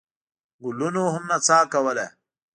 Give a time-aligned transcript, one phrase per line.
[0.61, 2.05] ګلونو هم نڅا کوله.